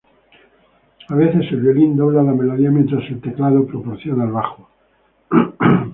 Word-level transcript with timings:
A 1.09 1.13
veces, 1.13 1.51
el 1.51 1.61
violín 1.61 1.95
dobla 1.95 2.23
la 2.23 2.33
melodía 2.33 2.71
mientras 2.71 3.03
el 3.07 3.21
teclado 3.21 3.67
proporciona 3.67 4.23
el 4.23 4.31
bajo. 4.31 4.67